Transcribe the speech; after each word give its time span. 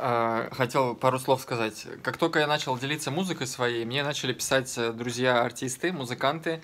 А, 0.00 0.48
хотел 0.52 0.94
пару 0.94 1.18
слов 1.18 1.42
сказать. 1.42 1.86
Как 2.04 2.16
только 2.18 2.38
я 2.38 2.46
начал 2.46 2.78
делиться 2.78 3.10
музыкой 3.10 3.48
своей, 3.48 3.84
мне 3.84 4.04
начали 4.04 4.32
писать 4.32 4.72
э, 4.78 4.92
друзья-артисты, 4.92 5.92
музыканты. 5.92 6.62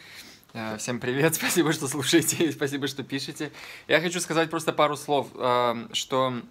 Э, 0.53 0.76
всем 0.79 1.00
привет, 1.00 1.34
спасибо, 1.34 1.72
что 1.72 1.88
слушаете, 1.88 2.52
спасибо, 2.52 2.86
что 2.86 3.02
пишете. 3.02 3.50
Я 3.88 4.00
хочу 4.00 4.20
сказать 4.20 4.50
просто 4.50 4.72
пару 4.72 4.96
слов, 4.96 5.28
э, 5.34 5.88
что 5.92 6.42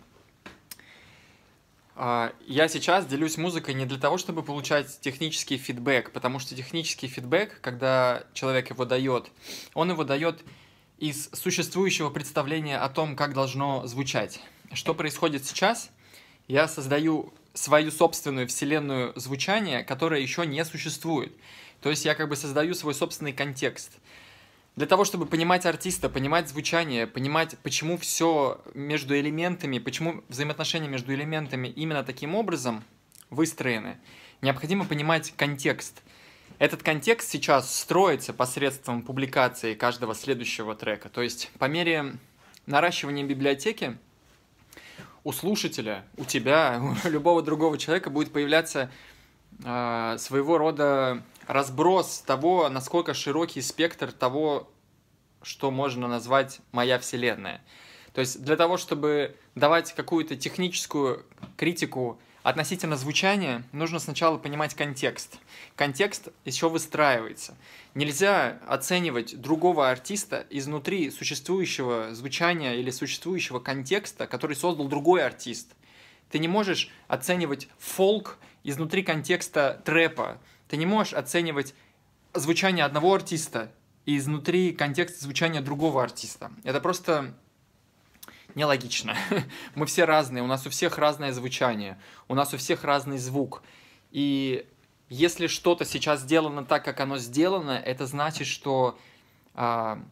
я 1.96 2.68
сейчас 2.70 3.06
делюсь 3.06 3.38
музыкой 3.38 3.76
не 3.76 3.86
для 3.86 4.00
того, 4.00 4.18
чтобы 4.18 4.42
получать 4.42 5.00
технический 5.00 5.58
фидбэк, 5.58 6.12
потому 6.12 6.40
что 6.40 6.56
технический 6.56 7.08
фидбэк, 7.08 7.62
когда 7.62 8.24
человек 8.34 8.72
его 8.72 8.84
дает, 8.84 9.30
он 9.76 9.92
его 9.92 10.04
дает 10.04 10.44
из 10.98 11.30
существующего 11.34 12.10
представления 12.10 12.80
о 12.80 12.90
том, 12.90 13.16
как 13.16 13.36
должно 13.36 13.86
звучать. 13.86 14.40
Что 14.74 14.96
происходит 14.96 15.46
сейчас? 15.46 15.92
Я 16.48 16.68
создаю 16.68 17.34
свою 17.54 17.92
собственную 17.92 18.48
вселенную 18.48 19.14
звучания, 19.16 19.84
которая 19.84 20.20
еще 20.20 20.46
не 20.46 20.64
существует. 20.66 21.34
То 21.82 21.90
есть 21.90 22.06
я 22.06 22.16
как 22.16 22.30
бы 22.30 22.36
создаю 22.36 22.74
свой 22.74 22.94
собственный 22.94 23.34
контекст. 23.34 23.92
Для 24.76 24.88
того, 24.88 25.06
чтобы 25.06 25.26
понимать 25.26 25.66
артиста, 25.66 26.10
понимать 26.10 26.50
звучание, 26.50 27.06
понимать, 27.06 27.58
почему 27.60 27.98
все 27.98 28.60
между 28.74 29.18
элементами, 29.18 29.78
почему 29.78 30.24
взаимоотношения 30.30 30.88
между 30.88 31.14
элементами 31.14 31.68
именно 31.68 32.04
таким 32.04 32.34
образом 32.34 32.84
выстроены, 33.30 33.98
необходимо 34.42 34.86
понимать 34.86 35.34
контекст– 35.38 36.02
этот 36.60 36.84
контекст 36.84 37.30
сейчас 37.30 37.76
строится 37.76 38.32
посредством 38.32 39.02
публикации 39.02 39.74
каждого 39.74 40.14
следующего 40.14 40.76
трека. 40.76 41.10
То 41.10 41.22
есть 41.22 41.52
по 41.60 41.66
мере 41.66 42.16
наращивания 42.68 43.26
библиотеки 43.26 43.98
у 45.24 45.32
слушателя, 45.32 46.06
у 46.18 46.26
тебя, 46.26 46.82
у 47.06 47.08
любого 47.10 47.42
другого 47.42 47.78
человека 47.78 48.10
будет 48.10 48.34
появляться 48.34 48.92
э, 49.64 50.16
своего 50.18 50.58
рода 50.58 51.24
разброс 51.48 52.20
того, 52.26 52.70
насколько 52.70 53.14
широкий 53.14 53.62
спектр 53.62 54.12
того, 54.12 54.70
что 55.42 55.72
можно 55.72 56.08
назвать 56.08 56.60
моя 56.72 57.00
вселенная. 57.00 57.62
То 58.14 58.22
есть 58.22 58.44
для 58.44 58.56
того, 58.56 58.78
чтобы 58.78 59.36
давать 59.56 59.94
какую-то 59.94 60.36
техническую 60.36 61.26
критику 61.58 62.20
Относительно 62.44 62.98
звучания 62.98 63.64
нужно 63.72 64.00
сначала 64.00 64.38
понимать 64.38 64.76
контекст. 64.76 65.40
Контекст 65.78 66.28
еще 66.44 66.68
выстраивается. 66.68 67.56
Нельзя 67.96 68.60
оценивать 68.68 69.40
другого 69.40 69.90
артиста 69.90 70.46
изнутри 70.50 71.10
существующего 71.10 72.14
звучания 72.14 72.74
или 72.74 72.92
существующего 72.92 73.60
контекста, 73.60 74.28
который 74.28 74.58
создал 74.58 74.90
другой 74.90 75.26
артист. 75.26 75.74
Ты 76.32 76.40
не 76.40 76.50
можешь 76.50 76.90
оценивать 77.08 77.70
фолк 77.80 78.38
изнутри 78.66 79.04
контекста 79.04 79.82
трэпа. 79.86 80.38
Ты 80.68 80.76
не 80.76 80.86
можешь 80.86 81.14
оценивать 81.14 81.74
звучание 82.34 82.84
одного 82.84 83.14
артиста 83.14 83.72
изнутри 84.06 84.74
контекста 84.74 85.24
звучания 85.24 85.62
другого 85.62 86.04
артиста. 86.04 86.52
Это 86.66 86.82
просто 86.82 87.36
нелогично. 88.56 89.16
Мы 89.76 89.86
все 89.86 90.06
разные, 90.06 90.44
у 90.44 90.48
нас 90.48 90.66
у 90.66 90.70
всех 90.70 90.98
разное 90.98 91.32
звучание, 91.32 92.00
у 92.28 92.36
нас 92.36 92.54
у 92.54 92.58
всех 92.58 92.84
разный 92.84 93.18
звук. 93.18 93.64
И 94.12 94.66
если 95.10 95.48
что-то 95.48 95.86
сейчас 95.86 96.22
сделано 96.22 96.66
так, 96.66 96.84
как 96.86 97.00
оно 97.00 97.18
сделано, 97.18 97.72
это 97.72 98.06
значит, 98.06 98.48
что 98.48 98.98
а, 99.54 100.04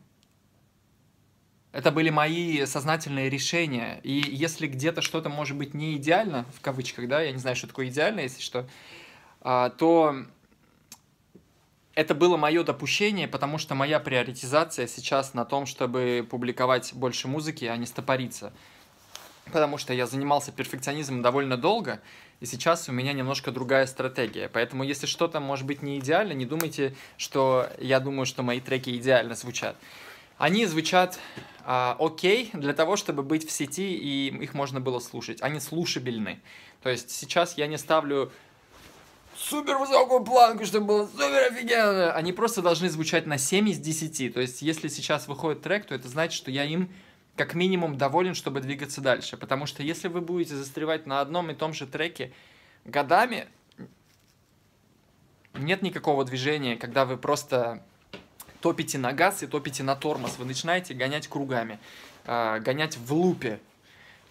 это 1.71 1.91
были 1.91 2.09
мои 2.09 2.65
сознательные 2.65 3.29
решения. 3.29 3.99
И 4.03 4.11
если 4.11 4.67
где-то 4.67 5.01
что-то 5.01 5.29
может 5.29 5.57
быть 5.57 5.73
не 5.73 5.95
идеально, 5.95 6.45
в 6.55 6.61
кавычках, 6.61 7.07
да, 7.07 7.21
я 7.21 7.31
не 7.31 7.37
знаю, 7.37 7.55
что 7.55 7.67
такое 7.67 7.87
идеально, 7.87 8.21
если 8.21 8.41
что, 8.41 8.67
а, 9.39 9.69
то 9.69 10.25
это 12.01 12.15
было 12.15 12.35
мое 12.35 12.63
допущение, 12.63 13.27
потому 13.27 13.59
что 13.59 13.75
моя 13.75 13.99
приоритизация 13.99 14.87
сейчас 14.87 15.35
на 15.35 15.45
том, 15.45 15.67
чтобы 15.67 16.27
публиковать 16.27 16.93
больше 16.93 17.27
музыки, 17.27 17.65
а 17.65 17.77
не 17.77 17.85
стопориться. 17.85 18.51
Потому 19.45 19.77
что 19.77 19.93
я 19.93 20.07
занимался 20.07 20.51
перфекционизмом 20.51 21.21
довольно 21.21 21.57
долго, 21.57 22.01
и 22.39 22.47
сейчас 22.47 22.89
у 22.89 22.91
меня 22.91 23.13
немножко 23.13 23.51
другая 23.51 23.85
стратегия. 23.85 24.49
Поэтому 24.49 24.83
если 24.83 25.05
что-то 25.05 25.39
может 25.39 25.67
быть 25.67 25.83
не 25.83 25.99
идеально, 25.99 26.33
не 26.33 26.47
думайте, 26.47 26.95
что 27.17 27.69
я 27.77 27.99
думаю, 27.99 28.25
что 28.25 28.41
мои 28.41 28.59
треки 28.59 28.97
идеально 28.97 29.35
звучат. 29.35 29.75
Они 30.39 30.65
звучат 30.65 31.19
а, 31.65 31.95
окей 31.99 32.49
для 32.53 32.73
того, 32.73 32.95
чтобы 32.95 33.21
быть 33.21 33.47
в 33.47 33.51
сети, 33.51 33.93
и 33.93 34.35
их 34.43 34.55
можно 34.55 34.81
было 34.81 34.97
слушать. 34.97 35.39
Они 35.43 35.59
слушабельны. 35.59 36.39
То 36.81 36.89
есть 36.89 37.11
сейчас 37.11 37.57
я 37.57 37.67
не 37.67 37.77
ставлю 37.77 38.31
супер 39.41 39.77
высокую 39.77 40.23
планку, 40.23 40.65
чтобы 40.65 40.87
было 40.87 41.07
супер 41.07 41.51
офигенно. 41.51 42.13
Они 42.13 42.31
просто 42.31 42.61
должны 42.61 42.89
звучать 42.89 43.25
на 43.25 43.37
7 43.37 43.69
из 43.69 43.79
10. 43.79 44.33
То 44.33 44.41
есть, 44.41 44.61
если 44.61 44.87
сейчас 44.87 45.27
выходит 45.27 45.61
трек, 45.61 45.85
то 45.85 45.95
это 45.95 46.07
значит, 46.07 46.33
что 46.33 46.51
я 46.51 46.65
им 46.65 46.91
как 47.35 47.53
минимум 47.53 47.97
доволен, 47.97 48.35
чтобы 48.35 48.61
двигаться 48.61 49.01
дальше. 49.01 49.37
Потому 49.37 49.65
что 49.65 49.83
если 49.83 50.07
вы 50.07 50.21
будете 50.21 50.55
застревать 50.55 51.05
на 51.05 51.21
одном 51.21 51.49
и 51.49 51.53
том 51.53 51.73
же 51.73 51.87
треке 51.87 52.31
годами, 52.85 53.47
нет 55.53 55.81
никакого 55.81 56.23
движения, 56.23 56.77
когда 56.77 57.05
вы 57.05 57.17
просто 57.17 57.83
топите 58.61 58.97
на 58.97 59.11
газ 59.11 59.43
и 59.43 59.47
топите 59.47 59.83
на 59.83 59.95
тормоз. 59.95 60.37
Вы 60.37 60.45
начинаете 60.45 60.93
гонять 60.93 61.27
кругами, 61.27 61.79
э, 62.25 62.59
гонять 62.59 62.97
в 62.97 63.13
лупе. 63.13 63.59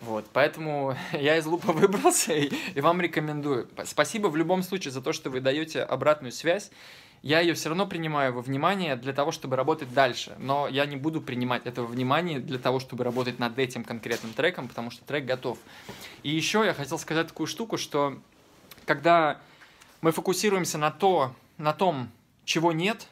Вот, 0.00 0.27
поэтому 0.33 0.97
я 1.12 1.37
из 1.37 1.47
лупа 1.47 1.72
выбрался 1.72 2.33
и, 2.33 2.50
и 2.75 2.81
вам 2.81 3.00
рекомендую. 3.00 3.69
Спасибо 3.84 4.28
в 4.28 4.37
любом 4.37 4.62
случае 4.62 4.93
за 4.93 5.03
то, 5.03 5.12
что 5.12 5.31
вы 5.31 5.41
даете 5.41 5.83
обратную 5.83 6.33
связь. 6.33 6.71
Я 7.22 7.41
ее 7.41 7.53
все 7.53 7.69
равно 7.69 7.87
принимаю 7.87 8.33
во 8.33 8.41
внимание 8.41 8.97
для 8.97 9.12
того, 9.12 9.31
чтобы 9.31 9.56
работать 9.56 9.93
дальше. 9.93 10.34
Но 10.38 10.69
я 10.69 10.87
не 10.87 10.97
буду 10.97 11.21
принимать 11.21 11.66
этого 11.66 11.84
внимания 11.84 12.41
для 12.41 12.59
того, 12.59 12.81
чтобы 12.81 13.05
работать 13.05 13.38
над 13.38 13.59
этим 13.59 13.84
конкретным 13.84 14.33
треком, 14.33 14.69
потому 14.69 14.91
что 14.91 15.05
трек 15.05 15.27
готов. 15.27 15.59
И 16.22 16.31
еще 16.31 16.65
я 16.65 16.72
хотел 16.72 16.99
сказать 16.99 17.28
такую 17.28 17.47
штуку, 17.47 17.77
что 17.77 18.19
когда 18.87 19.38
мы 20.00 20.12
фокусируемся 20.12 20.78
на, 20.78 20.91
то, 20.91 21.34
на 21.59 21.75
том, 21.75 22.09
чего 22.47 22.72
нет, 22.72 23.06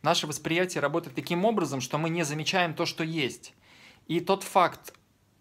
наше 0.00 0.26
восприятие 0.26 0.80
работает 0.80 1.14
таким 1.14 1.44
образом, 1.44 1.82
что 1.82 1.98
мы 1.98 2.08
не 2.08 2.22
замечаем 2.22 2.72
то, 2.72 2.86
что 2.86 3.04
есть. 3.04 3.52
И 4.08 4.20
тот 4.20 4.44
факт, 4.44 4.94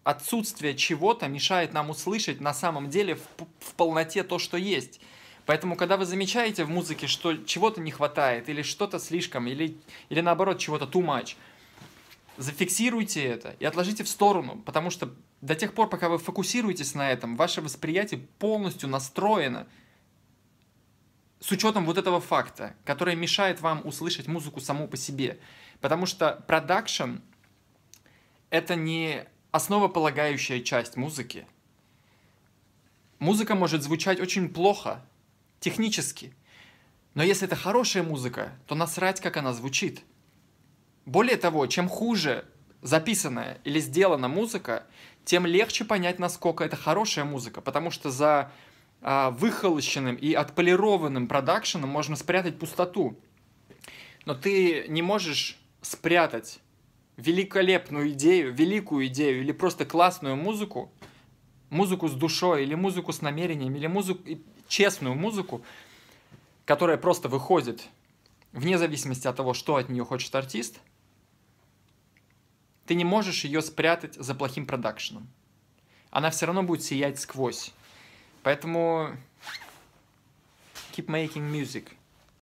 отсутствие 0.05 0.75
чего-то 0.75 1.27
мешает 1.27 1.73
нам 1.73 1.89
услышать 1.89 2.39
на 2.39 2.53
самом 2.53 2.89
деле 2.89 3.15
в, 3.15 3.21
в 3.59 3.73
полноте 3.73 4.23
то, 4.23 4.37
что 4.39 4.55
есть. 4.55 5.01
Поэтому, 5.47 5.75
когда 5.75 5.97
вы 5.97 6.05
замечаете 6.05 6.63
в 6.63 6.69
музыке, 6.69 7.07
что 7.07 7.35
чего-то 7.35 7.81
не 7.81 7.91
хватает, 7.91 8.47
или 8.47 8.61
что-то 8.61 8.99
слишком, 8.99 9.47
или, 9.47 9.75
или 10.09 10.21
наоборот, 10.21 10.59
чего-то 10.59 10.85
too 10.85 11.03
much, 11.03 11.35
зафиксируйте 12.37 13.23
это 13.23 13.55
и 13.59 13.65
отложите 13.65 14.03
в 14.03 14.07
сторону, 14.07 14.61
потому 14.63 14.91
что 14.91 15.11
до 15.41 15.55
тех 15.55 15.73
пор, 15.73 15.89
пока 15.89 16.07
вы 16.07 16.19
фокусируетесь 16.19 16.93
на 16.93 17.11
этом, 17.11 17.35
ваше 17.35 17.61
восприятие 17.61 18.21
полностью 18.37 18.87
настроено 18.87 19.67
с 21.39 21.51
учетом 21.51 21.85
вот 21.85 21.97
этого 21.97 22.21
факта, 22.21 22.75
который 22.85 23.15
мешает 23.15 23.59
вам 23.59 23.81
услышать 23.83 24.27
музыку 24.27 24.59
саму 24.59 24.87
по 24.87 24.97
себе. 24.97 25.39
Потому 25.81 26.05
что 26.05 26.43
продакшн— 26.47 27.17
это 28.51 28.75
не 28.75 29.27
основополагающая 29.55 30.59
часть 30.59 30.97
музыки. 30.97 31.47
Музыка 33.19 33.55
может 33.55 33.83
звучать 33.83 34.19
очень 34.19 34.49
плохо, 34.49 35.01
технически. 35.61 36.33
Но 37.13 37.23
если 37.23 37.47
это 37.47 37.55
хорошая 37.55 38.03
музыка, 38.03 38.51
то 38.67 38.75
насрать, 38.75 39.21
как 39.21 39.37
она 39.37 39.53
звучит. 39.53 40.03
Более 41.05 41.37
того, 41.37 41.67
чем 41.67 41.87
хуже 41.87 42.43
записанная 42.81 43.61
или 43.63 43.79
сделана 43.79 44.27
музыка, 44.27 44.83
тем 45.23 45.45
легче 45.45 45.85
понять, 45.85 46.19
насколько 46.19 46.65
это 46.65 46.75
хорошая 46.75 47.23
музыка, 47.23 47.61
потому 47.61 47.91
что 47.91 48.11
за 48.11 48.51
а, 49.01 49.31
выхолощенным 49.31 50.17
и 50.17 50.33
отполированным 50.33 51.29
продакшеном 51.29 51.89
можно 51.89 52.17
спрятать 52.17 52.59
пустоту. 52.59 53.17
Но 54.25 54.35
ты 54.35 54.85
не 54.89 55.01
можешь 55.01 55.57
спрятать 55.81 56.59
великолепную 57.17 58.11
идею, 58.11 58.53
великую 58.53 59.07
идею 59.07 59.41
или 59.41 59.51
просто 59.51 59.85
классную 59.85 60.35
музыку, 60.35 60.91
музыку 61.69 62.07
с 62.07 62.13
душой 62.13 62.63
или 62.63 62.75
музыку 62.75 63.11
с 63.11 63.21
намерением, 63.21 63.75
или 63.75 63.87
музыку, 63.87 64.21
честную 64.67 65.15
музыку, 65.15 65.61
которая 66.65 66.97
просто 66.97 67.29
выходит 67.29 67.87
вне 68.51 68.77
зависимости 68.77 69.27
от 69.27 69.35
того, 69.35 69.53
что 69.53 69.75
от 69.75 69.89
нее 69.89 70.05
хочет 70.05 70.33
артист, 70.33 70.79
ты 72.85 72.95
не 72.95 73.03
можешь 73.03 73.43
ее 73.43 73.61
спрятать 73.61 74.15
за 74.15 74.35
плохим 74.35 74.65
продакшеном. 74.65 75.27
Она 76.09 76.29
все 76.29 76.45
равно 76.45 76.63
будет 76.63 76.83
сиять 76.83 77.19
сквозь. 77.19 77.73
Поэтому 78.43 79.17
keep 80.93 81.07
making 81.07 81.51
music. 81.51 81.89